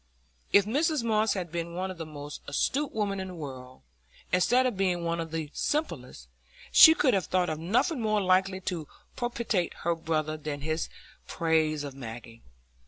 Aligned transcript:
If 0.51 0.65
Mrs 0.65 1.03
Moss 1.03 1.35
had 1.35 1.51
been 1.51 1.75
one 1.75 1.91
of 1.91 1.99
the 1.99 2.07
most 2.07 2.41
astute 2.47 2.91
women 2.91 3.19
in 3.19 3.27
the 3.27 3.35
world, 3.35 3.83
instead 4.33 4.65
of 4.65 4.75
being 4.75 5.05
one 5.05 5.19
of 5.19 5.29
the 5.29 5.51
simplest, 5.53 6.27
she 6.71 6.95
could 6.95 7.13
have 7.13 7.27
thought 7.27 7.51
of 7.51 7.59
nothing 7.59 8.01
more 8.01 8.19
likely 8.19 8.59
to 8.61 8.87
propitiate 9.15 9.75
her 9.85 9.93
brother 9.93 10.37
than 10.37 10.61
this 10.61 10.89
praise 11.27 11.83
of 11.83 11.93
Maggie. 11.93 12.41